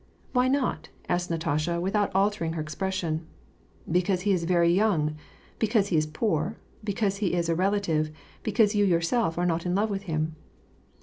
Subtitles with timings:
[0.33, 0.89] ''"Why not?
[0.99, 3.27] '* asked Natasha, without altering her expres sion."
[3.91, 5.15] Becaus?ril^ is very young,
[5.59, 8.09] because he is poor, because he is a relative—
[8.41, 10.35] because you yourself are not in love with him."